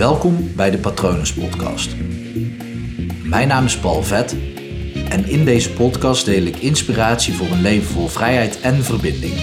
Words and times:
Welkom 0.00 0.54
bij 0.56 0.70
de 0.70 0.78
Patronus 0.78 1.34
Podcast. 1.34 1.96
Mijn 3.24 3.48
naam 3.48 3.64
is 3.64 3.78
Paul 3.78 4.02
Vet 4.02 4.32
en 5.08 5.24
in 5.24 5.44
deze 5.44 5.72
podcast 5.72 6.24
deel 6.24 6.42
ik 6.42 6.56
inspiratie 6.56 7.34
voor 7.34 7.46
een 7.46 7.60
leven 7.60 7.92
vol 7.92 8.08
vrijheid 8.08 8.60
en 8.60 8.74
verbinding. 8.74 9.34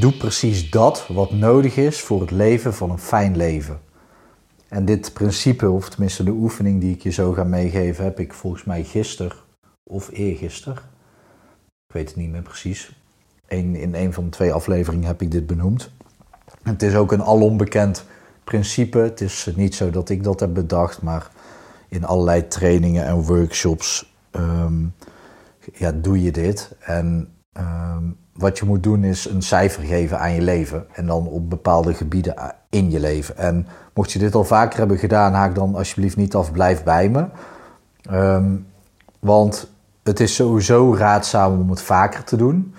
Doe 0.00 0.12
precies 0.12 0.70
dat 0.70 1.06
wat 1.08 1.32
nodig 1.32 1.76
is 1.76 2.00
voor 2.00 2.20
het 2.20 2.30
leven 2.30 2.74
van 2.74 2.90
een 2.90 2.98
fijn 2.98 3.36
leven. 3.36 3.80
En 4.68 4.84
dit 4.84 5.12
principe, 5.12 5.70
of 5.70 5.88
tenminste 5.88 6.24
de 6.24 6.30
oefening 6.30 6.80
die 6.80 6.94
ik 6.94 7.02
je 7.02 7.10
zo 7.10 7.32
ga 7.32 7.44
meegeven, 7.44 8.04
heb 8.04 8.18
ik 8.18 8.32
volgens 8.32 8.64
mij 8.64 8.84
gisteren 8.84 9.36
of 9.82 10.10
eergisteren. 10.12 10.76
Ik 11.86 11.94
weet 11.94 12.08
het 12.08 12.16
niet 12.16 12.30
meer 12.30 12.42
precies. 12.42 13.01
In 13.58 13.94
een 13.94 14.12
van 14.12 14.24
de 14.24 14.30
twee 14.30 14.52
afleveringen 14.52 15.06
heb 15.06 15.22
ik 15.22 15.30
dit 15.30 15.46
benoemd. 15.46 15.90
Het 16.62 16.82
is 16.82 16.94
ook 16.94 17.12
een 17.12 17.22
alombekend 17.22 18.04
principe. 18.44 18.98
Het 18.98 19.20
is 19.20 19.48
niet 19.56 19.74
zo 19.74 19.90
dat 19.90 20.08
ik 20.08 20.24
dat 20.24 20.40
heb 20.40 20.54
bedacht, 20.54 21.02
maar 21.02 21.30
in 21.88 22.04
allerlei 22.04 22.48
trainingen 22.48 23.06
en 23.06 23.22
workshops 23.22 24.14
ehm, 24.30 24.84
ja, 25.72 25.92
doe 25.92 26.22
je 26.22 26.30
dit. 26.30 26.76
En 26.80 27.28
ehm, 27.52 28.04
wat 28.32 28.58
je 28.58 28.64
moet 28.64 28.82
doen 28.82 29.04
is 29.04 29.28
een 29.28 29.42
cijfer 29.42 29.82
geven 29.82 30.18
aan 30.18 30.32
je 30.32 30.42
leven. 30.42 30.86
En 30.92 31.06
dan 31.06 31.26
op 31.26 31.50
bepaalde 31.50 31.94
gebieden 31.94 32.34
in 32.70 32.90
je 32.90 33.00
leven. 33.00 33.36
En 33.36 33.66
mocht 33.94 34.12
je 34.12 34.18
dit 34.18 34.34
al 34.34 34.44
vaker 34.44 34.78
hebben 34.78 34.98
gedaan, 34.98 35.32
haak 35.32 35.54
dan 35.54 35.74
alsjeblieft 35.74 36.16
niet 36.16 36.34
af, 36.34 36.52
blijf 36.52 36.82
bij 36.82 37.08
me. 37.08 37.26
Ehm, 38.02 38.56
want 39.18 39.70
het 40.02 40.20
is 40.20 40.34
sowieso 40.34 40.94
raadzaam 40.94 41.60
om 41.60 41.70
het 41.70 41.82
vaker 41.82 42.24
te 42.24 42.36
doen. 42.36 42.74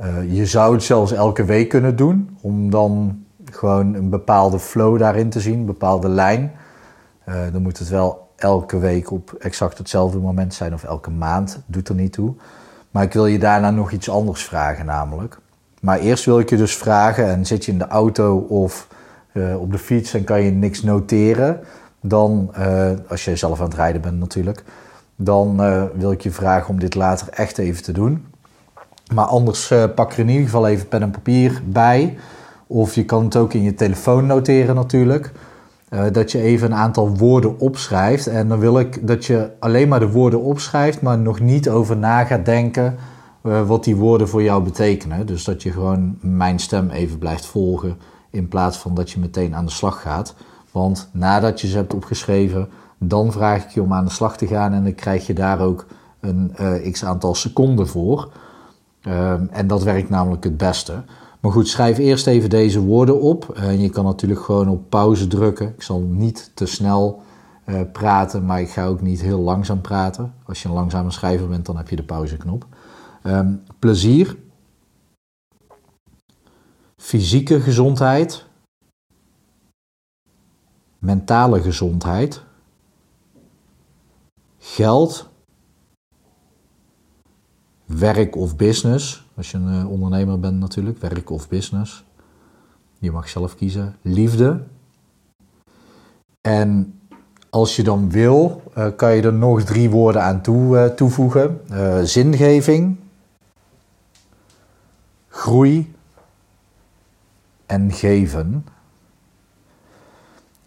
Uh, 0.00 0.32
je 0.32 0.46
zou 0.46 0.74
het 0.74 0.82
zelfs 0.82 1.12
elke 1.12 1.44
week 1.44 1.68
kunnen 1.68 1.96
doen, 1.96 2.36
om 2.40 2.70
dan 2.70 3.24
gewoon 3.44 3.94
een 3.94 4.10
bepaalde 4.10 4.58
flow 4.58 4.98
daarin 4.98 5.30
te 5.30 5.40
zien, 5.40 5.58
een 5.58 5.66
bepaalde 5.66 6.08
lijn. 6.08 6.52
Uh, 7.28 7.34
dan 7.52 7.62
moet 7.62 7.78
het 7.78 7.88
wel 7.88 8.30
elke 8.36 8.78
week 8.78 9.10
op 9.10 9.32
exact 9.38 9.78
hetzelfde 9.78 10.18
moment 10.18 10.54
zijn 10.54 10.74
of 10.74 10.84
elke 10.84 11.10
maand, 11.10 11.62
doet 11.66 11.88
er 11.88 11.94
niet 11.94 12.12
toe. 12.12 12.34
Maar 12.90 13.02
ik 13.02 13.12
wil 13.12 13.26
je 13.26 13.38
daarna 13.38 13.70
nog 13.70 13.90
iets 13.92 14.10
anders 14.10 14.44
vragen 14.44 14.86
namelijk. 14.86 15.38
Maar 15.80 15.98
eerst 15.98 16.24
wil 16.24 16.38
ik 16.38 16.50
je 16.50 16.56
dus 16.56 16.76
vragen, 16.76 17.26
en 17.26 17.46
zit 17.46 17.64
je 17.64 17.72
in 17.72 17.78
de 17.78 17.86
auto 17.86 18.36
of 18.38 18.88
uh, 19.32 19.60
op 19.60 19.72
de 19.72 19.78
fiets 19.78 20.14
en 20.14 20.24
kan 20.24 20.42
je 20.42 20.50
niks 20.50 20.82
noteren, 20.82 21.60
dan, 22.00 22.52
als 23.08 23.24
je 23.24 23.36
zelf 23.36 23.58
aan 23.58 23.64
het 23.64 23.74
rijden 23.74 24.00
bent 24.00 24.18
natuurlijk, 24.18 24.64
dan 25.16 25.56
wil 25.94 26.12
ik 26.12 26.20
je 26.20 26.30
vragen 26.30 26.68
om 26.68 26.78
dit 26.78 26.94
later 26.94 27.28
echt 27.30 27.58
even 27.58 27.82
te 27.82 27.92
doen. 27.92 28.26
Maar 29.14 29.24
anders 29.24 29.72
pak 29.94 30.12
er 30.12 30.18
in 30.18 30.28
ieder 30.28 30.44
geval 30.44 30.66
even 30.66 30.88
pen 30.88 31.02
en 31.02 31.10
papier 31.10 31.62
bij. 31.64 32.16
Of 32.66 32.94
je 32.94 33.04
kan 33.04 33.24
het 33.24 33.36
ook 33.36 33.52
in 33.52 33.62
je 33.62 33.74
telefoon 33.74 34.26
noteren 34.26 34.74
natuurlijk. 34.74 35.32
Uh, 35.90 36.04
dat 36.12 36.32
je 36.32 36.40
even 36.40 36.70
een 36.70 36.78
aantal 36.78 37.16
woorden 37.16 37.58
opschrijft. 37.58 38.26
En 38.26 38.48
dan 38.48 38.58
wil 38.58 38.78
ik 38.78 39.06
dat 39.06 39.24
je 39.24 39.50
alleen 39.58 39.88
maar 39.88 40.00
de 40.00 40.10
woorden 40.10 40.40
opschrijft, 40.40 41.02
maar 41.02 41.18
nog 41.18 41.40
niet 41.40 41.68
over 41.68 41.96
na 41.96 42.24
gaat 42.24 42.44
denken 42.44 42.96
uh, 43.42 43.66
wat 43.66 43.84
die 43.84 43.96
woorden 43.96 44.28
voor 44.28 44.42
jou 44.42 44.62
betekenen. 44.62 45.26
Dus 45.26 45.44
dat 45.44 45.62
je 45.62 45.72
gewoon 45.72 46.18
mijn 46.20 46.58
stem 46.58 46.90
even 46.90 47.18
blijft 47.18 47.46
volgen 47.46 47.98
in 48.30 48.48
plaats 48.48 48.76
van 48.76 48.94
dat 48.94 49.10
je 49.10 49.20
meteen 49.20 49.54
aan 49.54 49.64
de 49.64 49.70
slag 49.70 50.00
gaat. 50.00 50.34
Want 50.70 51.08
nadat 51.12 51.60
je 51.60 51.66
ze 51.66 51.76
hebt 51.76 51.94
opgeschreven, 51.94 52.68
dan 52.98 53.32
vraag 53.32 53.64
ik 53.64 53.70
je 53.70 53.82
om 53.82 53.92
aan 53.92 54.04
de 54.04 54.10
slag 54.10 54.36
te 54.36 54.46
gaan 54.46 54.72
en 54.72 54.84
dan 54.84 54.94
krijg 54.94 55.26
je 55.26 55.34
daar 55.34 55.60
ook 55.60 55.86
een 56.20 56.54
uh, 56.60 56.92
x 56.92 57.04
aantal 57.04 57.34
seconden 57.34 57.88
voor. 57.88 58.32
Ehm, 59.02 59.46
en 59.50 59.66
dat 59.66 59.82
werkt 59.82 60.08
namelijk 60.08 60.44
het 60.44 60.56
beste. 60.56 61.04
Maar 61.40 61.52
goed, 61.52 61.68
schrijf 61.68 61.98
eerst 61.98 62.26
even 62.26 62.50
deze 62.50 62.80
woorden 62.80 63.20
op. 63.20 63.50
En 63.54 63.80
je 63.80 63.90
kan 63.90 64.04
natuurlijk 64.04 64.40
gewoon 64.40 64.68
op 64.68 64.90
pauze 64.90 65.26
drukken. 65.26 65.68
Ik 65.68 65.82
zal 65.82 66.00
niet 66.00 66.50
te 66.54 66.66
snel 66.66 67.22
uh, 67.66 67.80
praten, 67.92 68.44
maar 68.44 68.60
ik 68.60 68.68
ga 68.68 68.86
ook 68.86 69.00
niet 69.00 69.20
heel 69.20 69.38
langzaam 69.38 69.80
praten. 69.80 70.34
Als 70.44 70.62
je 70.62 70.68
een 70.68 70.74
langzame 70.74 71.10
schrijver 71.10 71.48
bent, 71.48 71.66
dan 71.66 71.76
heb 71.76 71.88
je 71.88 71.96
de 71.96 72.04
pauzeknop. 72.04 72.66
Um, 73.24 73.62
plezier. 73.78 74.36
Fysieke 76.96 77.60
gezondheid. 77.60 78.44
Mentale 80.98 81.62
gezondheid. 81.62 82.42
Geld. 84.58 85.31
Werk 87.98 88.36
of 88.36 88.56
business 88.56 89.24
als 89.34 89.50
je 89.50 89.56
een 89.56 89.80
eh, 89.80 89.90
ondernemer 89.90 90.40
bent 90.40 90.58
natuurlijk, 90.58 90.98
werk 90.98 91.30
of 91.30 91.48
business. 91.48 92.04
Je 92.98 93.10
mag 93.10 93.28
zelf 93.28 93.54
kiezen. 93.54 93.96
Liefde. 94.02 94.62
En 96.40 97.00
als 97.50 97.76
je 97.76 97.82
dan 97.82 98.10
wil, 98.10 98.62
uh, 98.78 98.86
kan 98.96 99.14
je 99.14 99.22
er 99.22 99.32
nog 99.32 99.62
drie 99.62 99.90
woorden 99.90 100.22
aan 100.22 100.42
toe, 100.42 100.76
uh, 100.76 100.84
toevoegen. 100.84 101.60
Zingeving, 102.06 102.96
groei 105.28 105.94
en 107.66 107.92
geven. 107.92 108.64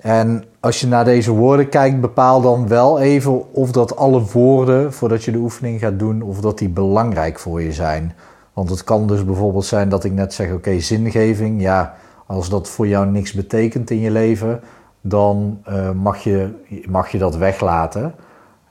En 0.06 0.44
als 0.60 0.80
je 0.80 0.88
naar 0.88 1.06
deze 1.06 1.32
woorden 1.32 1.70
kijkt, 1.70 2.02
bepaal 2.02 2.42
dan 2.42 2.68
wel 2.68 3.00
even 3.00 3.54
of 3.54 3.72
dat 3.72 3.96
alle 3.96 4.22
woorden, 4.22 4.94
voordat 4.94 5.24
je 5.24 5.32
de 5.32 5.38
oefening 5.38 5.80
gaat 5.80 6.00
doen, 6.00 6.22
of 6.22 6.40
dat 6.42 6.58
die 6.58 6.70
belangrijk 6.70 7.40
voor 7.40 7.62
je 7.62 7.72
zijn. 7.72 8.14
Want 8.54 8.70
het 8.70 8.84
kan 8.84 9.08
dus 9.08 9.26
bijvoorbeeld 9.26 9.66
zijn 9.66 9.90
dat 9.90 10.04
ik 10.04 10.12
net 10.12 10.34
zeg: 10.34 10.52
oké, 10.52 10.80
zingeving. 10.80 11.62
Ja, 11.62 11.94
als 12.26 12.50
dat 12.50 12.70
voor 12.70 12.88
jou 12.88 13.08
niks 13.08 13.34
betekent 13.34 13.90
in 13.90 14.00
je 14.00 14.12
leven, 14.12 14.62
dan 15.02 15.60
uh, 15.70 15.92
mag, 15.92 16.18
je, 16.18 16.50
mag 16.90 17.10
je 17.10 17.18
dat 17.18 17.36
weglaten. 17.36 18.14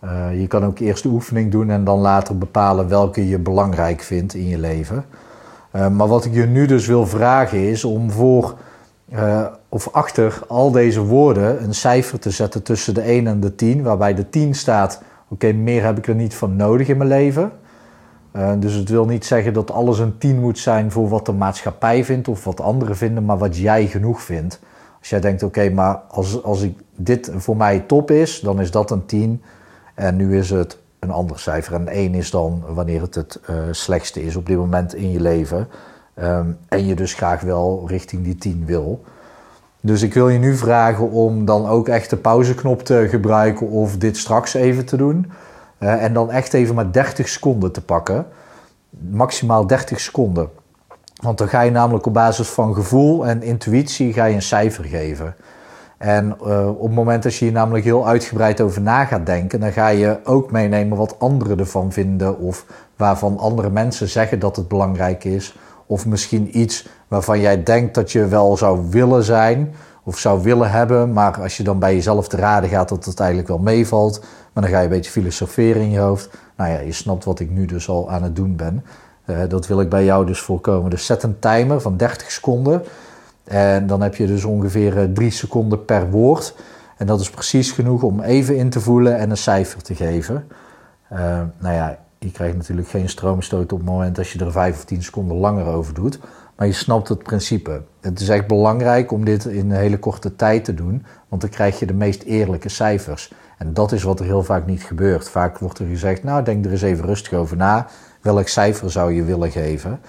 Uh, 0.05 0.41
je 0.41 0.47
kan 0.47 0.65
ook 0.65 0.79
eerst 0.79 1.03
de 1.03 1.09
oefening 1.09 1.51
doen 1.51 1.71
en 1.71 1.85
dan 1.85 1.99
later 1.99 2.39
bepalen 2.39 2.89
welke 2.89 3.29
je 3.29 3.39
belangrijk 3.39 4.01
vindt 4.01 4.35
in 4.35 4.49
je 4.49 4.59
leven. 4.59 5.05
Uh, 5.73 5.89
maar 5.89 6.09
wat 6.09 6.25
ik 6.25 6.35
je 6.35 6.47
nu 6.47 6.67
dus 6.67 6.87
wil 6.87 7.07
vragen 7.07 7.59
is 7.59 7.85
om 7.85 8.11
voor 8.11 8.55
of 9.69 9.89
achter 9.93 10.41
al 10.49 10.71
deze 10.71 11.01
woorden 11.01 11.63
een 11.63 11.75
cijfer 11.75 12.19
te 12.19 12.31
zetten 12.31 12.63
tussen 12.63 12.95
de 12.95 13.01
1 13.01 13.27
en 13.27 13.41
de 13.41 13.55
10, 13.55 13.83
waarbij 13.83 14.15
de 14.15 14.29
10 14.29 14.55
staat: 14.55 15.03
oké, 15.29 15.53
meer 15.53 15.85
heb 15.85 15.99
ik 15.99 16.07
er 16.09 16.15
niet 16.15 16.35
van 16.35 16.57
nodig 16.57 16.89
in 16.89 16.97
mijn 16.97 17.09
leven. 17.09 17.53
Uh, 18.37 18.53
dus 18.59 18.75
het 18.75 18.89
wil 18.89 19.05
niet 19.05 19.25
zeggen 19.25 19.53
dat 19.53 19.71
alles 19.71 19.99
een 19.99 20.19
10 20.19 20.41
moet 20.41 20.59
zijn 20.59 20.91
voor 20.91 21.09
wat 21.09 21.27
de 21.27 21.33
maatschappij 21.33 22.05
vindt 22.05 22.29
of 22.29 22.45
wat 22.45 22.61
anderen 22.61 22.97
vinden, 22.97 23.25
maar 23.25 23.39
wat 23.39 23.57
jij 23.57 23.87
genoeg 23.87 24.23
vindt. 24.23 24.61
Als 24.99 25.09
jij 25.09 25.21
denkt, 25.21 25.43
oké, 25.43 25.71
maar 25.71 26.01
als, 26.09 26.43
als 26.43 26.63
ik, 26.63 26.79
dit 26.97 27.31
voor 27.37 27.57
mij 27.57 27.81
top 27.81 28.11
is, 28.11 28.41
dan 28.41 28.61
is 28.61 28.71
dat 28.71 28.91
een 28.91 29.07
10. 29.07 29.43
En 29.95 30.17
nu 30.17 30.39
is 30.39 30.51
het 30.51 30.79
een 30.99 31.11
ander 31.11 31.39
cijfer. 31.39 31.75
En 31.75 31.89
1 31.89 32.15
is 32.15 32.31
dan 32.31 32.65
wanneer 32.69 33.01
het 33.01 33.15
het 33.15 33.41
uh, 33.51 33.57
slechtste 33.71 34.25
is 34.25 34.37
op 34.37 34.47
dit 34.47 34.57
moment 34.57 34.95
in 34.95 35.11
je 35.11 35.21
leven. 35.21 35.69
Um, 36.23 36.59
en 36.69 36.87
je 36.87 36.95
dus 36.95 37.15
graag 37.15 37.41
wel 37.41 37.85
richting 37.87 38.25
die 38.25 38.37
10 38.37 38.63
wil. 38.67 39.05
Dus 39.81 40.03
ik 40.03 40.15
wil 40.15 40.29
je 40.29 40.39
nu 40.39 40.57
vragen 40.57 41.11
om 41.11 41.45
dan 41.45 41.67
ook 41.67 41.89
echt 41.89 42.11
de 42.11 42.17
pauzeknop 42.17 42.83
te 42.83 43.07
gebruiken 43.09 43.69
of 43.69 43.97
dit 43.97 44.17
straks 44.17 44.55
even 44.55 44.85
te 44.85 44.97
doen. 44.97 45.33
Uh, 45.79 46.03
en 46.03 46.13
dan 46.13 46.31
echt 46.31 46.55
even 46.55 46.75
maar 46.75 46.93
30 46.93 47.29
seconden 47.29 47.73
te 47.73 47.81
pakken. 47.81 48.27
Maximaal 49.11 49.67
30 49.67 50.01
seconden. 50.01 50.49
Want 51.23 51.39
dan 51.39 51.49
ga 51.49 51.61
je 51.61 51.71
namelijk 51.71 52.07
op 52.07 52.15
basis 52.15 52.49
van 52.49 52.75
gevoel 52.75 53.27
en 53.27 53.43
intuïtie 53.43 54.13
ga 54.13 54.25
je 54.25 54.35
een 54.35 54.43
cijfer 54.43 54.85
geven. 54.85 55.35
En 55.99 56.37
uh, 56.47 56.69
op 56.69 56.83
het 56.83 56.95
moment 56.95 57.23
dat 57.23 57.35
je 57.35 57.45
hier 57.45 57.55
namelijk 57.55 57.85
heel 57.85 58.07
uitgebreid 58.07 58.61
over 58.61 58.83
na 58.83 59.05
gaat 59.05 59.27
denken, 59.27 59.61
dan 59.61 59.73
ga 59.73 59.89
je 59.89 60.19
ook 60.25 60.51
meenemen 60.51 60.99
wat 60.99 61.19
anderen 61.19 61.59
ervan 61.59 61.93
vinden. 61.93 62.39
Of 62.39 62.67
waarvan 62.97 63.39
andere 63.39 63.71
mensen 63.71 64.09
zeggen 64.09 64.39
dat 64.39 64.57
het 64.57 64.69
belangrijk 64.69 65.25
is. 65.25 65.57
Of 65.87 66.07
misschien 66.07 66.59
iets 66.59 66.89
waarvan 67.09 67.41
jij 67.41 67.63
denkt 67.63 67.95
dat 67.95 68.13
je 68.13 68.27
wel 68.27 68.57
zou 68.57 68.91
willen 68.91 69.25
zijn 69.25 69.75
of 70.03 70.19
zou 70.19 70.43
willen 70.43 70.71
hebben. 70.71 71.13
Maar 71.13 71.41
als 71.41 71.57
je 71.57 71.63
dan 71.63 71.79
bij 71.79 71.95
jezelf 71.95 72.29
te 72.29 72.37
raden 72.37 72.71
gaat 72.71 72.89
dat 72.89 73.05
het 73.05 73.21
eigenlijk 73.21 73.49
wel 73.49 73.59
meevalt. 73.59 74.21
Maar 74.53 74.63
dan 74.63 74.73
ga 74.73 74.79
je 74.79 74.85
een 74.85 74.91
beetje 74.91 75.11
filosoferen 75.11 75.83
in 75.83 75.91
je 75.91 75.99
hoofd. 75.99 76.31
Nou 76.57 76.71
ja, 76.71 76.79
je 76.79 76.93
snapt 76.93 77.25
wat 77.25 77.41
ik 77.41 77.51
nu 77.51 77.67
dus 77.67 77.89
al 77.89 78.11
aan 78.11 78.23
het 78.23 78.37
doen 78.37 78.57
ben. 78.57 78.85
Uh, 79.27 79.39
dat 79.49 79.67
wil 79.67 79.81
ik 79.81 79.89
bij 79.89 80.05
jou 80.05 80.27
dus 80.27 80.41
voorkomen. 80.41 80.91
Dus 80.91 81.07
zet 81.07 81.23
een 81.23 81.39
timer 81.39 81.81
van 81.81 81.97
30 81.97 82.31
seconden. 82.31 82.83
En 83.45 83.87
dan 83.87 84.01
heb 84.01 84.15
je 84.15 84.27
dus 84.27 84.45
ongeveer 84.45 85.13
3 85.13 85.31
seconden 85.31 85.85
per 85.85 86.11
woord. 86.11 86.55
En 86.97 87.07
dat 87.07 87.21
is 87.21 87.31
precies 87.31 87.73
genoeg 87.73 88.03
om 88.03 88.21
even 88.21 88.57
in 88.57 88.71
te 88.71 88.81
voelen 88.81 89.19
en 89.19 89.31
een 89.31 89.37
cijfer 89.37 89.83
te 89.83 89.95
geven. 89.95 90.49
Uh, 91.13 91.19
nou 91.59 91.75
ja, 91.75 91.99
je 92.25 92.31
krijgt 92.31 92.57
natuurlijk 92.57 92.89
geen 92.89 93.09
stroomstoot 93.09 93.73
op 93.73 93.79
het 93.79 93.89
moment 93.89 94.19
als 94.19 94.33
je 94.33 94.39
er 94.39 94.53
5 94.53 94.77
of 94.77 94.85
10 94.85 95.03
seconden 95.03 95.37
langer 95.37 95.67
over 95.67 95.95
doet. 95.95 96.19
Maar 96.57 96.67
je 96.67 96.73
snapt 96.73 97.09
het 97.09 97.23
principe. 97.23 97.83
Het 98.01 98.21
is 98.21 98.29
echt 98.29 98.47
belangrijk 98.47 99.13
om 99.13 99.25
dit 99.25 99.45
in 99.45 99.71
een 99.71 99.77
hele 99.77 99.99
korte 99.99 100.37
tijd 100.37 100.65
te 100.65 100.75
doen, 100.75 101.05
want 101.29 101.41
dan 101.43 101.51
krijg 101.51 101.79
je 101.79 101.87
de 101.87 101.95
meest 101.95 102.23
eerlijke 102.23 102.69
cijfers. 102.69 103.33
En 103.59 103.75
dat 103.75 103.93
is 103.93 104.03
wat 104.03 104.21
er 104.21 104.27
heel 104.27 104.43
vaak 104.43 104.67
niet 104.67 104.83
gebeurt. 104.83 105.29
Vaak 105.29 105.59
wordt 105.59 105.79
er 105.79 105.87
gezegd, 105.87 106.23
nou 106.23 106.45
denk 106.45 106.65
er 106.65 106.71
eens 106.71 106.83
even 106.83 107.05
rustig 107.05 107.33
over 107.33 107.57
na. 107.57 107.87
Welk 108.21 108.49
cijfer 108.49 108.91
zou 108.91 109.13
je 109.13 109.25
willen 109.25 109.51
geven? 109.51 110.01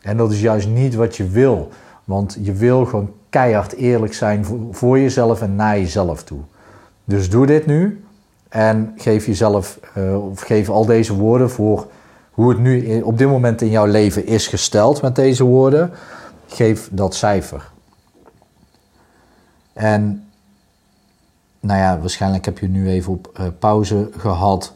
En 0.00 0.16
dat 0.16 0.32
is 0.32 0.40
juist 0.40 0.68
niet 0.68 0.94
wat 0.94 1.16
je 1.16 1.28
wil. 1.28 1.68
Want 2.04 2.38
je 2.40 2.52
wil 2.52 2.84
gewoon 2.84 3.12
keihard 3.30 3.72
eerlijk 3.72 4.14
zijn 4.14 4.44
voor, 4.70 4.98
jezelf 4.98 5.42
en 5.42 5.54
naar 5.54 5.78
jezelf 5.78 6.24
toe. 6.24 6.40
Dus 7.04 7.30
doe 7.30 7.46
dit 7.46 7.66
nu 7.66 8.04
en 8.56 8.92
geef 8.96 9.26
jezelf, 9.26 9.78
uh, 9.98 10.28
of 10.30 10.40
geef 10.40 10.68
al 10.68 10.86
deze 10.86 11.14
woorden 11.14 11.50
voor 11.50 11.86
hoe 12.30 12.48
het 12.48 12.58
nu 12.58 13.00
op 13.00 13.18
dit 13.18 13.28
moment 13.28 13.62
in 13.62 13.70
jouw 13.70 13.86
leven 13.86 14.26
is 14.26 14.46
gesteld 14.46 15.02
met 15.02 15.14
deze 15.14 15.44
woorden. 15.44 15.90
Geef 16.46 16.88
dat 16.92 17.14
cijfer. 17.14 17.70
En 19.72 20.28
nou 21.60 21.80
ja, 21.80 21.98
waarschijnlijk 21.98 22.44
heb 22.44 22.58
je 22.58 22.68
nu 22.68 22.88
even 22.88 23.12
op 23.12 23.30
uh, 23.40 23.46
pauze 23.58 24.10
gehad. 24.16 24.74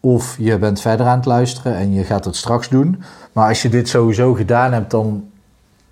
Of 0.00 0.36
je 0.38 0.58
bent 0.58 0.80
verder 0.80 1.06
aan 1.06 1.16
het 1.16 1.26
luisteren 1.26 1.76
en 1.76 1.92
je 1.92 2.04
gaat 2.04 2.24
het 2.24 2.36
straks 2.36 2.68
doen. 2.68 3.02
Maar 3.32 3.48
als 3.48 3.62
je 3.62 3.68
dit 3.68 3.88
sowieso 3.88 4.34
gedaan 4.34 4.72
hebt, 4.72 4.90
dan 4.90 5.30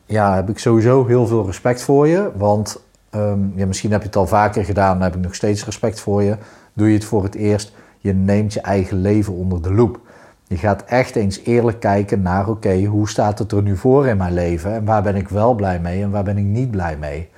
ja, 0.06 0.34
heb 0.34 0.48
ik 0.48 0.58
sowieso 0.58 1.06
heel 1.06 1.26
veel 1.26 1.46
respect 1.46 1.82
voor 1.82 2.08
je. 2.08 2.30
Want 2.36 2.80
um, 3.14 3.52
ja, 3.56 3.66
misschien 3.66 3.92
heb 3.92 4.00
je 4.00 4.06
het 4.06 4.16
al 4.16 4.26
vaker 4.26 4.64
gedaan, 4.64 4.92
dan 4.92 5.02
heb 5.02 5.16
ik 5.16 5.22
nog 5.22 5.34
steeds 5.34 5.64
respect 5.64 6.00
voor 6.00 6.22
je. 6.22 6.36
Doe 6.72 6.88
je 6.88 6.94
het 6.94 7.04
voor 7.04 7.22
het 7.22 7.34
eerst, 7.34 7.72
je 7.98 8.14
neemt 8.14 8.52
je 8.52 8.60
eigen 8.60 9.00
leven 9.00 9.32
onder 9.32 9.62
de 9.62 9.72
loep. 9.72 10.00
Je 10.46 10.56
gaat 10.56 10.84
echt 10.84 11.16
eens 11.16 11.40
eerlijk 11.44 11.80
kijken 11.80 12.22
naar, 12.22 12.48
oké, 12.48 12.84
hoe 12.84 13.08
staat 13.08 13.38
het 13.38 13.52
er 13.52 13.62
nu 13.62 13.76
voor 13.76 14.06
in 14.06 14.16
mijn 14.16 14.34
leven? 14.34 14.74
En 14.74 14.84
waar 14.84 15.02
ben 15.02 15.16
ik 15.16 15.28
wel 15.28 15.54
blij 15.54 15.80
mee 15.80 16.02
en 16.02 16.10
waar 16.10 16.24
ben 16.24 16.38
ik 16.38 16.44
niet 16.44 16.70
blij 16.70 16.96
mee? 16.96 17.28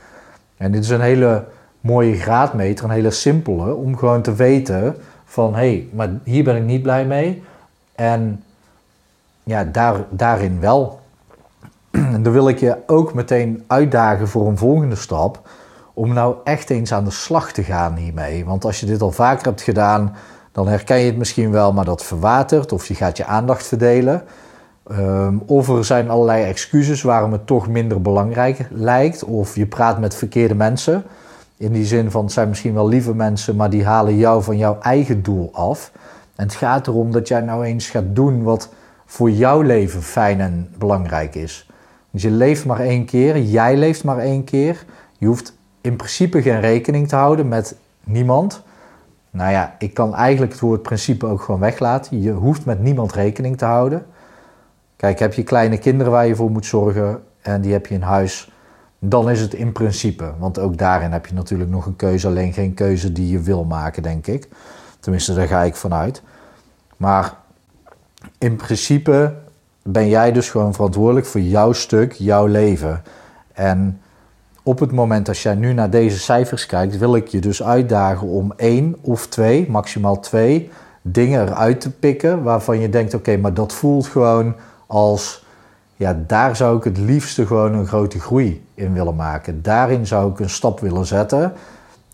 En 0.57 0.73
dit 0.73 0.83
is 0.83 0.91
een 0.91 1.01
hele 1.01 1.45
mooie 1.81 2.15
graadmeter, 2.15 2.85
een 2.85 2.91
hele 2.91 3.11
simpele, 3.11 3.75
om 3.75 3.97
gewoon 3.97 4.23
te 4.23 4.35
weten 4.35 4.97
van, 5.25 5.55
hé, 5.55 5.59
hey, 5.59 5.89
maar 5.93 6.11
hier 6.25 6.45
ben 6.45 6.57
ik 6.57 6.65
niet 6.65 6.83
blij 6.83 7.07
mee. 7.07 7.43
En 7.95 8.43
ja, 9.43 9.65
daar, 9.65 10.05
daarin 10.11 10.61
wel. 10.61 11.01
En 11.91 12.23
dan 12.23 12.33
wil 12.33 12.49
ik 12.49 12.59
je 12.59 12.77
ook 12.87 13.15
meteen 13.15 13.65
uitdagen 13.67 14.29
voor 14.29 14.49
een 14.49 14.59
volgende 14.59 14.97
stap. 14.97 15.49
Om 15.95 16.13
nou 16.13 16.37
echt 16.45 16.71
eens 16.71 16.93
aan 16.93 17.05
de 17.05 17.11
slag 17.11 17.53
te 17.53 17.63
gaan 17.63 17.97
hiermee. 17.97 18.45
Want 18.45 18.65
als 18.65 18.81
je 18.81 18.87
dit 18.87 19.03
al 19.03 19.11
vaker 19.11 19.45
hebt 19.47 19.63
gedaan, 19.63 20.17
dan 20.53 20.69
herken 20.69 20.99
je 20.99 21.07
het 21.07 21.17
misschien 21.17 21.51
wel, 21.51 21.73
maar 21.73 21.85
dat 21.85 22.05
verwatert. 22.05 22.73
Of 22.73 22.87
je 22.87 22.95
gaat 22.95 23.17
je 23.17 23.25
aandacht 23.25 23.67
verdelen. 23.67 24.23
Um, 24.91 25.43
of 25.47 25.69
er 25.69 25.85
zijn 25.85 26.11
allerlei 26.11 26.45
excuses 26.45 27.03
waarom 27.03 27.33
het 27.33 27.47
toch 27.47 27.69
minder 27.69 28.03
belangrijk 28.03 28.67
lijkt. 28.71 29.25
Of 29.25 29.57
je 29.57 29.67
praat 29.67 29.99
met 30.01 30.15
verkeerde 30.15 30.55
mensen. 30.55 31.05
In 31.57 31.73
die 31.73 31.85
zin 31.85 32.11
van 32.11 32.25
het 32.25 32.33
zijn 32.33 32.49
misschien 32.49 32.75
wel 32.75 32.89
lieve 32.89 33.15
mensen, 33.15 33.57
maar 33.57 33.71
die 33.71 33.85
halen 33.85 34.17
jou 34.17 34.43
van 34.43 34.57
jouw 34.57 34.79
eigen 34.81 35.23
doel 35.23 35.51
af. 35.53 35.93
En 36.37 36.45
het 36.45 36.55
gaat 36.55 36.87
erom 36.87 37.13
dat 37.13 37.29
jij 37.29 37.41
nou 37.41 37.65
eens 37.65 37.89
gaat 37.89 38.15
doen 38.15 38.43
wat 38.43 38.69
voor 39.07 39.31
jouw 39.31 39.61
leven 39.61 40.03
fijn 40.03 40.41
en 40.41 40.75
belangrijk 40.79 41.35
is. 41.35 41.71
Dus 42.11 42.23
je 42.23 42.31
leeft 42.31 42.65
maar 42.65 42.81
één 42.81 43.05
keer, 43.05 43.39
jij 43.39 43.77
leeft 43.77 44.05
maar 44.05 44.19
één 44.19 44.45
keer. 44.45 44.85
Je 45.19 45.27
hoeft 45.27 45.57
in 45.83 45.97
principe 45.97 46.43
geen 46.43 46.61
rekening 46.61 47.09
te 47.09 47.17
houden 47.17 47.49
met 47.49 47.77
niemand. 48.05 48.63
Nou 49.31 49.51
ja, 49.51 49.75
ik 49.79 49.95
kan 49.95 50.15
eigenlijk 50.15 50.53
het 50.53 50.61
woord 50.61 50.83
principe 50.83 51.27
ook 51.27 51.43
gewoon 51.43 51.61
weglaten. 51.61 52.23
Je 52.23 52.31
hoeft 52.31 52.65
met 52.65 52.81
niemand 52.81 53.13
rekening 53.13 53.59
te 53.59 53.65
houden. 53.65 54.07
Kijk, 54.97 55.19
heb 55.19 55.35
je 55.35 55.43
kleine 55.43 55.79
kinderen 55.79 56.13
waar 56.13 56.27
je 56.27 56.37
voor 56.37 56.51
moet 56.51 56.67
zorgen 56.67 57.23
en 57.41 57.61
die 57.61 57.73
heb 57.73 57.87
je 57.87 57.95
in 57.95 58.03
huis, 58.03 58.53
dan 58.99 59.31
is 59.31 59.41
het 59.41 59.55
in 59.55 59.73
principe. 59.73 60.33
Want 60.39 60.59
ook 60.59 60.79
daarin 60.79 61.13
heb 61.13 61.27
je 61.27 61.35
natuurlijk 61.35 61.71
nog 61.71 61.87
een 61.87 61.97
keuze, 61.97 62.27
alleen 62.27 62.53
geen 62.53 62.75
keuze 62.75 63.13
die 63.13 63.29
je 63.29 63.41
wil 63.41 63.65
maken, 63.65 64.03
denk 64.03 64.27
ik. 64.27 64.49
Tenminste, 65.01 65.35
daar 65.35 65.47
ga 65.47 65.63
ik 65.63 65.75
vanuit. 65.75 66.23
Maar 66.97 67.35
in 68.39 68.57
principe 68.57 69.35
ben 69.83 70.09
jij 70.09 70.33
dus 70.33 70.51
gewoon 70.51 70.75
verantwoordelijk 70.75 71.27
voor 71.27 71.41
jouw 71.41 71.73
stuk, 71.73 72.13
jouw 72.13 72.47
leven. 72.47 73.03
En 73.53 74.01
op 74.63 74.79
het 74.79 74.93
moment 74.93 75.29
als 75.29 75.43
jij 75.43 75.55
nu 75.55 75.73
naar 75.73 75.91
deze 75.91 76.19
cijfers 76.19 76.67
kijkt, 76.67 76.99
wil 76.99 77.17
ik 77.17 77.29
je 77.29 77.41
dus 77.41 77.63
uitdagen 77.63 78.27
om 78.27 78.53
één 78.57 78.97
of 79.01 79.27
twee, 79.27 79.71
maximaal 79.71 80.21
twee 80.21 80.71
dingen 81.03 81.49
eruit 81.49 81.81
te 81.81 81.91
pikken 81.91 82.43
waarvan 82.43 82.81
je 82.81 82.89
denkt: 82.89 83.15
oké, 83.15 83.37
maar 83.37 83.55
dat 83.55 83.73
voelt 83.73 84.07
gewoon 84.07 84.55
als, 84.87 85.47
ja, 85.97 86.23
daar 86.27 86.57
zou 86.57 86.77
ik 86.77 86.85
het 86.85 86.99
liefste 86.99 87.47
gewoon 87.47 87.75
een 87.75 87.87
grote 87.87 88.21
groei 88.21 88.65
in 88.75 88.93
willen 88.93 89.17
maken. 89.17 89.63
Daarin 89.63 90.07
zou 90.07 90.31
ik 90.31 90.41
een 90.41 90.51
stap 90.51 90.81
willen 90.81 91.07
zetten. 91.07 91.53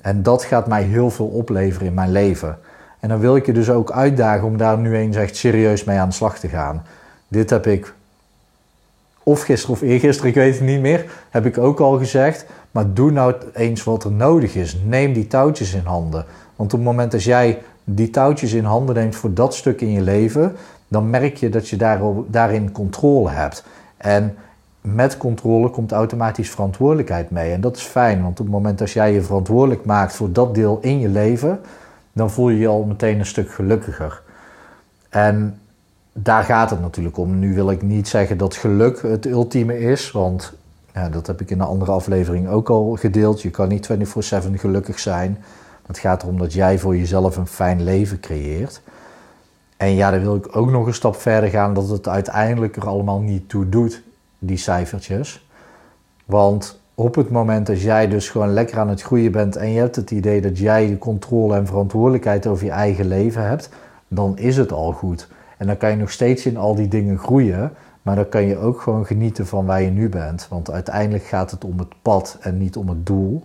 En 0.00 0.22
dat 0.22 0.44
gaat 0.44 0.66
mij 0.66 0.82
heel 0.82 1.10
veel 1.10 1.26
opleveren 1.26 1.86
in 1.86 1.94
mijn 1.94 2.12
leven. 2.12 2.58
En 3.00 3.08
dan 3.08 3.18
wil 3.18 3.36
ik 3.36 3.46
je 3.46 3.52
dus 3.52 3.70
ook 3.70 3.92
uitdagen 3.92 4.46
om 4.46 4.56
daar 4.56 4.78
nu 4.78 4.96
eens 4.96 5.16
echt 5.16 5.36
serieus 5.36 5.84
mee 5.84 5.98
aan 5.98 6.08
de 6.08 6.14
slag 6.14 6.38
te 6.38 6.48
gaan. 6.48 6.82
Dit 7.28 7.50
heb 7.50 7.66
ik 7.66 7.94
of 9.28 9.42
gisteren 9.42 9.74
of 9.74 9.82
eergisteren, 9.82 10.30
ik 10.30 10.36
weet 10.36 10.54
het 10.54 10.68
niet 10.68 10.80
meer, 10.80 11.04
heb 11.30 11.46
ik 11.46 11.58
ook 11.58 11.80
al 11.80 11.98
gezegd. 11.98 12.46
Maar 12.70 12.92
doe 12.92 13.10
nou 13.10 13.34
eens 13.54 13.84
wat 13.84 14.04
er 14.04 14.12
nodig 14.12 14.54
is. 14.54 14.76
Neem 14.84 15.12
die 15.12 15.26
touwtjes 15.26 15.74
in 15.74 15.84
handen. 15.84 16.24
Want 16.56 16.72
op 16.72 16.78
het 16.78 16.88
moment 16.88 17.12
dat 17.12 17.22
jij 17.22 17.62
die 17.84 18.10
touwtjes 18.10 18.52
in 18.52 18.64
handen 18.64 18.94
neemt 18.94 19.16
voor 19.16 19.34
dat 19.34 19.54
stuk 19.54 19.80
in 19.80 19.92
je 19.92 20.00
leven, 20.00 20.56
dan 20.88 21.10
merk 21.10 21.36
je 21.36 21.48
dat 21.48 21.68
je 21.68 21.76
daar, 21.76 22.00
daarin 22.26 22.72
controle 22.72 23.30
hebt. 23.30 23.64
En 23.96 24.36
met 24.80 25.16
controle 25.16 25.70
komt 25.70 25.92
automatisch 25.92 26.50
verantwoordelijkheid 26.50 27.30
mee. 27.30 27.52
En 27.52 27.60
dat 27.60 27.76
is 27.76 27.82
fijn, 27.82 28.22
want 28.22 28.40
op 28.40 28.46
het 28.46 28.54
moment 28.54 28.78
dat 28.78 28.90
jij 28.90 29.12
je 29.12 29.22
verantwoordelijk 29.22 29.84
maakt 29.84 30.14
voor 30.14 30.32
dat 30.32 30.54
deel 30.54 30.78
in 30.80 31.00
je 31.00 31.08
leven, 31.08 31.60
dan 32.12 32.30
voel 32.30 32.48
je 32.48 32.58
je 32.58 32.68
al 32.68 32.84
meteen 32.84 33.18
een 33.18 33.26
stuk 33.26 33.50
gelukkiger. 33.50 34.22
En 35.08 35.60
daar 36.22 36.44
gaat 36.44 36.70
het 36.70 36.80
natuurlijk 36.80 37.16
om. 37.16 37.38
Nu 37.38 37.54
wil 37.54 37.70
ik 37.70 37.82
niet 37.82 38.08
zeggen 38.08 38.38
dat 38.38 38.54
geluk 38.54 39.02
het 39.02 39.26
ultieme 39.26 39.78
is, 39.78 40.10
want 40.10 40.52
ja, 40.94 41.08
dat 41.08 41.26
heb 41.26 41.40
ik 41.40 41.50
in 41.50 41.60
een 41.60 41.66
andere 41.66 41.90
aflevering 41.90 42.48
ook 42.48 42.68
al 42.68 42.96
gedeeld. 43.00 43.42
Je 43.42 43.50
kan 43.50 43.68
niet 43.68 43.86
24/7 43.86 44.58
gelukkig 44.58 44.98
zijn. 44.98 45.38
Het 45.86 45.98
gaat 45.98 46.22
erom 46.22 46.38
dat 46.38 46.52
jij 46.52 46.78
voor 46.78 46.96
jezelf 46.96 47.36
een 47.36 47.46
fijn 47.46 47.82
leven 47.82 48.20
creëert. 48.20 48.80
En 49.76 49.94
ja, 49.94 50.10
dan 50.10 50.20
wil 50.20 50.36
ik 50.36 50.56
ook 50.56 50.70
nog 50.70 50.86
een 50.86 50.94
stap 50.94 51.16
verder 51.16 51.50
gaan 51.50 51.74
dat 51.74 51.88
het 51.88 52.08
uiteindelijk 52.08 52.76
er 52.76 52.86
allemaal 52.86 53.20
niet 53.20 53.48
toe 53.48 53.68
doet, 53.68 54.02
die 54.38 54.56
cijfertjes. 54.56 55.46
Want 56.24 56.80
op 56.94 57.14
het 57.14 57.30
moment 57.30 57.66
dat 57.66 57.80
jij 57.80 58.08
dus 58.08 58.28
gewoon 58.28 58.52
lekker 58.52 58.78
aan 58.78 58.88
het 58.88 59.02
groeien 59.02 59.32
bent 59.32 59.56
en 59.56 59.72
je 59.72 59.78
hebt 59.78 59.96
het 59.96 60.10
idee 60.10 60.40
dat 60.40 60.58
jij 60.58 60.86
de 60.86 60.98
controle 60.98 61.56
en 61.56 61.66
verantwoordelijkheid 61.66 62.46
over 62.46 62.64
je 62.64 62.70
eigen 62.70 63.08
leven 63.08 63.48
hebt, 63.48 63.68
dan 64.08 64.38
is 64.38 64.56
het 64.56 64.72
al 64.72 64.92
goed. 64.92 65.28
En 65.58 65.66
dan 65.66 65.76
kan 65.76 65.90
je 65.90 65.96
nog 65.96 66.10
steeds 66.10 66.46
in 66.46 66.56
al 66.56 66.74
die 66.74 66.88
dingen 66.88 67.18
groeien, 67.18 67.72
maar 68.02 68.16
dan 68.16 68.28
kan 68.28 68.42
je 68.42 68.56
ook 68.56 68.80
gewoon 68.80 69.06
genieten 69.06 69.46
van 69.46 69.66
waar 69.66 69.82
je 69.82 69.90
nu 69.90 70.08
bent. 70.08 70.46
Want 70.48 70.70
uiteindelijk 70.70 71.24
gaat 71.24 71.50
het 71.50 71.64
om 71.64 71.78
het 71.78 72.02
pad 72.02 72.36
en 72.40 72.58
niet 72.58 72.76
om 72.76 72.88
het 72.88 73.06
doel. 73.06 73.42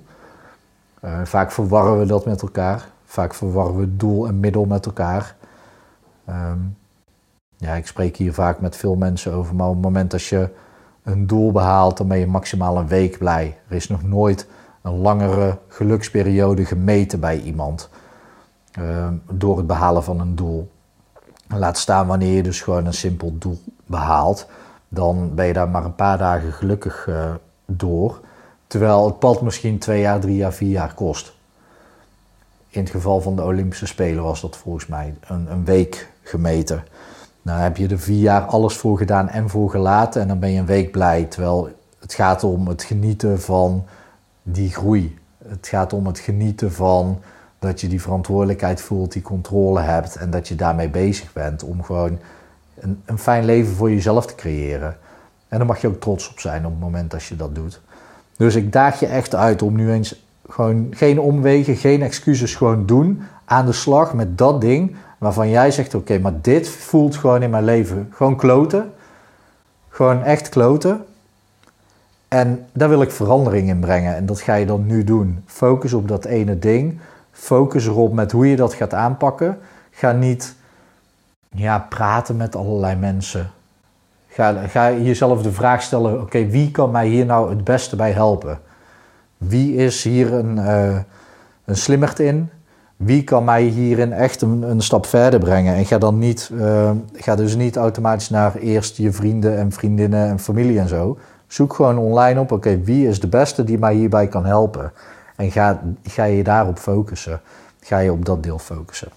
Uh, 1.05 1.20
vaak 1.24 1.51
verwarren 1.51 2.00
we 2.00 2.05
dat 2.05 2.25
met 2.25 2.41
elkaar. 2.41 2.88
Vaak 3.05 3.34
verwarren 3.34 3.77
we 3.77 3.96
doel 3.96 4.27
en 4.27 4.39
middel 4.39 4.65
met 4.65 4.86
elkaar. 4.86 5.36
Um, 6.29 6.75
ja, 7.58 7.74
ik 7.74 7.88
spreek 7.88 8.17
hier 8.17 8.34
vaak 8.34 8.60
met 8.60 8.75
veel 8.75 8.96
mensen 8.96 9.34
over, 9.34 9.55
maar 9.55 9.67
op 9.67 9.74
het 9.74 9.84
moment 9.84 10.12
dat 10.12 10.24
je 10.24 10.50
een 11.03 11.27
doel 11.27 11.51
behaalt, 11.51 11.98
dan 11.98 12.08
ben 12.08 12.17
je 12.17 12.27
maximaal 12.27 12.77
een 12.77 12.88
week 12.88 13.17
blij. 13.17 13.58
Er 13.67 13.75
is 13.75 13.88
nog 13.88 14.03
nooit 14.03 14.48
een 14.82 14.98
langere 14.98 15.58
geluksperiode 15.67 16.65
gemeten 16.65 17.20
bij 17.20 17.39
iemand 17.39 17.89
uh, 18.79 19.08
door 19.32 19.58
het 19.58 19.67
behalen 19.67 20.03
van 20.03 20.20
een 20.20 20.36
doel. 20.36 20.72
Laat 21.57 21.77
staan 21.77 22.07
wanneer 22.07 22.36
je 22.36 22.43
dus 22.43 22.62
gewoon 22.62 22.86
een 22.86 22.93
simpel 22.93 23.38
doel 23.38 23.62
behaalt, 23.86 24.48
dan 24.88 25.36
ben 25.36 25.45
je 25.45 25.53
daar 25.53 25.69
maar 25.69 25.86
een 25.86 25.95
paar 25.95 26.17
dagen 26.17 26.53
gelukkig 26.53 27.05
uh, 27.10 27.33
door. 27.65 28.19
Terwijl 28.67 29.05
het 29.05 29.19
pad 29.19 29.41
misschien 29.41 29.77
twee 29.77 30.01
jaar, 30.01 30.19
drie 30.19 30.36
jaar, 30.36 30.53
vier 30.53 30.69
jaar 30.69 30.93
kost. 30.93 31.33
In 32.69 32.81
het 32.81 32.89
geval 32.89 33.22
van 33.22 33.36
de 33.36 33.43
Olympische 33.43 33.88
Spelen 33.88 34.24
was 34.24 34.41
dat 34.41 34.57
volgens 34.57 34.88
mij 34.88 35.15
een, 35.27 35.51
een 35.51 35.65
week 35.65 36.10
gemeten. 36.22 36.83
Nou 37.41 37.60
heb 37.60 37.77
je 37.77 37.88
er 37.88 38.00
vier 38.00 38.19
jaar 38.19 38.41
alles 38.41 38.77
voor 38.77 38.98
gedaan 38.98 39.29
en 39.29 39.50
voor 39.50 39.69
gelaten 39.69 40.22
en 40.22 40.27
dan 40.27 40.39
ben 40.39 40.51
je 40.51 40.60
een 40.60 40.65
week 40.65 40.91
blij. 40.91 41.24
Terwijl 41.24 41.69
het 42.00 42.13
gaat 42.13 42.43
om 42.43 42.67
het 42.67 42.83
genieten 42.83 43.41
van 43.41 43.86
die 44.43 44.69
groei. 44.69 45.17
Het 45.48 45.67
gaat 45.67 45.93
om 45.93 46.07
het 46.07 46.19
genieten 46.19 46.72
van 46.72 47.22
dat 47.63 47.82
je 47.82 47.88
die 47.88 48.01
verantwoordelijkheid 48.01 48.82
voelt, 48.82 49.12
die 49.12 49.22
controle 49.22 49.79
hebt 49.79 50.15
en 50.15 50.29
dat 50.29 50.48
je 50.48 50.55
daarmee 50.55 50.89
bezig 50.89 51.34
bent 51.34 51.63
om 51.63 51.84
gewoon 51.84 52.20
een, 52.79 53.01
een 53.05 53.17
fijn 53.17 53.46
leven 53.46 53.75
voor 53.75 53.91
jezelf 53.91 54.25
te 54.25 54.36
creëren. 54.36 54.98
En 55.48 55.58
daar 55.58 55.67
mag 55.67 55.82
je 55.82 55.88
ook 55.88 56.00
trots 56.00 56.29
op 56.29 56.39
zijn 56.39 56.65
op 56.65 56.72
het 56.72 56.79
moment 56.79 57.12
dat 57.12 57.24
je 57.24 57.36
dat 57.36 57.55
doet. 57.55 57.82
Dus 58.38 58.55
ik 58.55 58.72
daag 58.72 59.00
je 59.00 59.05
echt 59.05 59.36
uit 59.36 59.62
om 59.62 59.75
nu 59.75 59.91
eens 59.91 60.25
gewoon 60.50 60.88
geen 60.91 61.20
omwegen, 61.20 61.75
geen 61.75 62.01
excuses, 62.01 62.55
gewoon 62.55 62.86
doen. 62.86 63.22
Aan 63.46 63.65
de 63.65 63.72
slag 63.72 64.13
met 64.13 64.38
dat 64.38 64.62
ding 64.62 64.96
waarvan 65.17 65.50
jij 65.50 65.72
zegt: 65.72 65.96
Oké, 65.96 66.20
maar 66.20 66.41
dit 66.41 66.70
voelt 66.70 67.15
gewoon 67.15 67.41
in 67.41 67.50
mijn 67.50 67.63
leven 67.63 68.10
gewoon 68.12 68.36
kloten. 68.36 68.91
Gewoon 69.89 70.24
echt 70.24 70.50
kloten. 70.50 71.05
En 72.27 72.65
daar 72.72 72.89
wil 72.89 73.01
ik 73.01 73.12
verandering 73.12 73.70
in 73.70 73.79
brengen. 73.79 74.15
En 74.15 74.25
dat 74.25 74.41
ga 74.41 74.55
je 74.55 74.65
dan 74.65 74.86
nu 74.86 75.03
doen. 75.03 75.43
Focus 75.46 75.93
op 75.93 76.08
dat 76.08 76.25
ene 76.25 76.60
ding. 76.60 77.00
Focus 77.33 77.87
erop 77.87 78.13
met 78.13 78.31
hoe 78.31 78.49
je 78.49 78.55
dat 78.55 78.73
gaat 78.73 78.93
aanpakken. 78.93 79.57
Ga 79.91 80.11
niet 80.11 80.55
ja, 81.49 81.85
praten 81.89 82.37
met 82.37 82.55
allerlei 82.55 82.95
mensen. 82.95 83.51
Ga, 84.27 84.67
ga 84.67 84.91
jezelf 84.91 85.41
de 85.41 85.51
vraag 85.51 85.81
stellen: 85.81 86.21
oké, 86.21 86.45
wie 86.45 86.71
kan 86.71 86.91
mij 86.91 87.07
hier 87.07 87.25
nou 87.25 87.49
het 87.49 87.63
beste 87.63 87.95
bij 87.95 88.11
helpen? 88.11 88.59
Wie 89.37 89.75
is 89.75 90.03
hier 90.03 90.33
een, 90.33 90.57
uh, 90.57 90.97
een 91.65 91.77
slimmerd 91.77 92.19
in? 92.19 92.49
Wie 92.95 93.23
kan 93.23 93.43
mij 93.43 93.63
hierin 93.63 94.13
echt 94.13 94.41
een, 94.41 94.61
een 94.61 94.81
stap 94.81 95.05
verder 95.05 95.39
brengen? 95.39 95.75
En 95.75 95.85
ga 95.85 95.97
dan 95.97 96.19
niet, 96.19 96.49
uh, 96.53 96.91
ga 97.13 97.35
dus 97.35 97.55
niet 97.55 97.75
automatisch 97.75 98.29
naar 98.29 98.55
eerst 98.55 98.97
je 98.97 99.11
vrienden 99.11 99.57
en 99.57 99.71
vriendinnen 99.71 100.27
en 100.27 100.39
familie 100.39 100.79
en 100.79 100.87
zo. 100.87 101.17
Zoek 101.47 101.73
gewoon 101.73 101.97
online 101.97 102.39
op: 102.39 102.51
oké, 102.51 102.79
wie 102.79 103.07
is 103.07 103.19
de 103.19 103.27
beste 103.27 103.63
die 103.63 103.77
mij 103.77 103.93
hierbij 103.93 104.27
kan 104.27 104.45
helpen? 104.45 104.91
En 105.35 105.51
ga, 105.51 105.81
ga 106.03 106.23
je 106.23 106.43
daarop 106.43 106.77
focussen. 106.77 107.41
Ga 107.81 107.97
je 107.97 108.11
op 108.11 108.25
dat 108.25 108.43
deel 108.43 108.59
focussen. 108.59 109.09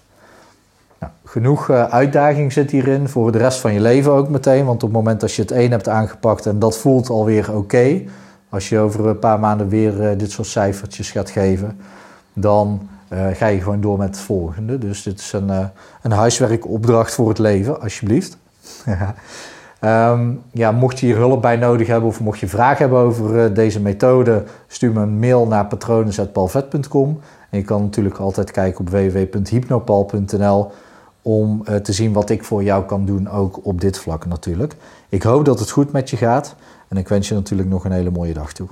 Nou, 0.99 1.11
genoeg 1.23 1.69
uh, 1.69 1.83
uitdaging 1.83 2.53
zit 2.53 2.71
hierin 2.71 3.09
voor 3.09 3.31
de 3.31 3.37
rest 3.37 3.59
van 3.59 3.73
je 3.73 3.79
leven 3.79 4.11
ook 4.11 4.29
meteen. 4.29 4.65
Want 4.65 4.83
op 4.83 4.89
het 4.89 4.97
moment 4.97 5.19
dat 5.19 5.33
je 5.33 5.41
het 5.41 5.51
een 5.51 5.71
hebt 5.71 5.89
aangepakt 5.89 6.45
en 6.45 6.59
dat 6.59 6.77
voelt 6.77 7.09
alweer 7.09 7.55
oké. 7.55 8.01
als 8.49 8.69
je 8.69 8.79
over 8.79 9.05
een 9.05 9.19
paar 9.19 9.39
maanden 9.39 9.69
weer 9.69 10.11
uh, 10.11 10.17
dit 10.17 10.31
soort 10.31 10.47
cijfertjes 10.47 11.11
gaat 11.11 11.29
geven. 11.29 11.79
Dan 12.33 12.89
uh, 13.13 13.27
ga 13.33 13.47
je 13.47 13.61
gewoon 13.61 13.81
door 13.81 13.97
met 13.97 14.07
het 14.07 14.19
volgende. 14.19 14.77
Dus 14.77 15.03
dit 15.03 15.19
is 15.19 15.33
een, 15.33 15.71
een 16.01 16.11
huiswerkopdracht 16.11 17.13
voor 17.13 17.29
het 17.29 17.39
leven, 17.39 17.81
alsjeblieft. 17.81 18.37
um, 19.81 20.41
ja, 20.51 20.71
mocht 20.71 20.99
je 20.99 21.05
hier 21.05 21.15
hulp 21.15 21.41
bij 21.41 21.55
nodig 21.55 21.87
hebben 21.87 22.09
of 22.09 22.19
mocht 22.19 22.39
je 22.39 22.47
vragen 22.47 22.77
hebben 22.77 22.99
over 22.99 23.53
deze 23.53 23.81
methode, 23.81 24.43
stuur 24.67 24.91
me 24.91 25.01
een 25.01 25.19
mail 25.19 25.47
naar 25.47 25.65
patronen.palvet.com. 25.65 27.19
En 27.49 27.57
je 27.57 27.65
kan 27.65 27.81
natuurlijk 27.81 28.17
altijd 28.17 28.51
kijken 28.51 28.79
op 28.79 28.89
www.hypnopal.nl 28.89 30.71
om 31.21 31.63
uh, 31.69 31.75
te 31.75 31.93
zien 31.93 32.13
wat 32.13 32.29
ik 32.29 32.43
voor 32.43 32.63
jou 32.63 32.85
kan 32.85 33.05
doen, 33.05 33.29
ook 33.29 33.65
op 33.65 33.81
dit 33.81 33.99
vlak 33.99 34.25
natuurlijk. 34.25 34.75
Ik 35.09 35.23
hoop 35.23 35.45
dat 35.45 35.59
het 35.59 35.69
goed 35.69 35.91
met 35.91 36.09
je 36.09 36.17
gaat 36.17 36.55
en 36.87 36.97
ik 36.97 37.07
wens 37.07 37.27
je 37.27 37.33
natuurlijk 37.33 37.69
nog 37.69 37.85
een 37.85 37.91
hele 37.91 38.11
mooie 38.11 38.33
dag 38.33 38.53
toe. 38.53 38.67